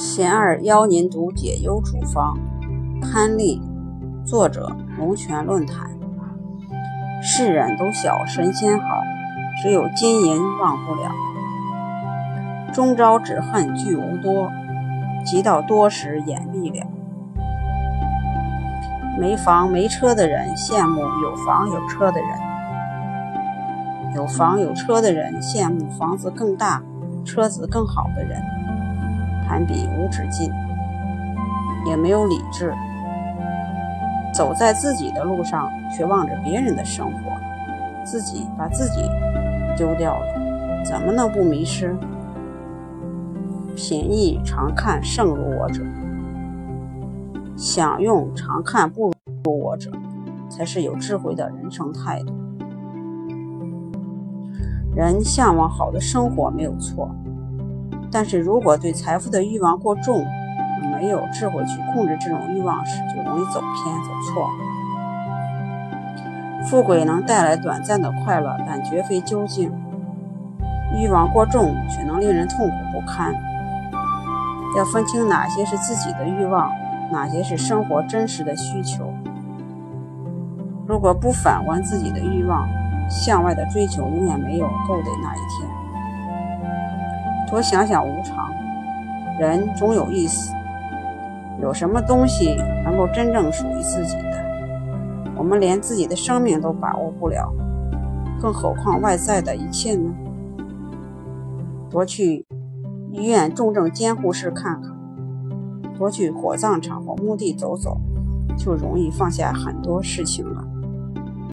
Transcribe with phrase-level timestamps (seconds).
[0.00, 2.38] 贤儿邀您读解忧处方，
[3.02, 3.60] 潘丽，
[4.24, 5.90] 作者龙泉论坛。
[7.22, 8.86] 世人都晓神仙好，
[9.60, 11.10] 只有金银忘不了。
[12.72, 14.50] 终朝只恨聚无多，
[15.22, 16.86] 及到多时眼闭了。
[19.18, 22.30] 没房没车的人羡慕有房有车的人，
[24.16, 26.82] 有房有车的人羡慕房子更大、
[27.22, 28.42] 车子更好的人。
[29.50, 30.48] 攀比无止境，
[31.84, 32.72] 也没有理智。
[34.32, 37.32] 走在自己的路上，却望着别人的生活，
[38.04, 39.02] 自己把自己
[39.76, 41.96] 丢掉了，怎么能不迷失？
[43.74, 45.82] 品意常看胜如我者，
[47.56, 49.10] 享用常看不
[49.42, 49.90] 如我者，
[50.48, 52.32] 才是有智慧的人生态度。
[54.94, 57.10] 人向往好的生活没有错。
[58.10, 60.24] 但是如果对财富的欲望过重，
[60.92, 64.50] 没有智慧去控制这种欲望时，就容易走偏走错。
[66.66, 69.72] 富贵能带来短暂的快乐，但绝非究竟。
[70.92, 73.32] 欲望过重却能令人痛苦不堪。
[74.76, 76.70] 要分清哪些是自己的欲望，
[77.12, 79.12] 哪些是生活真实的需求。
[80.86, 82.68] 如果不反观自己的欲望，
[83.08, 85.79] 向外的追求永远没有够的那一天。
[87.50, 88.48] 多想想无常，
[89.40, 90.54] 人终有一死。
[91.60, 94.44] 有什么东西能够真正属于自己的？
[95.36, 97.52] 我们连自己的生命都把握不了，
[98.40, 100.14] 更何况外在的一切呢？
[101.90, 102.46] 多去
[103.10, 104.92] 医院重症监护室看看，
[105.98, 108.00] 多去火葬场或墓地走走，
[108.56, 110.64] 就容易放下很多事情了。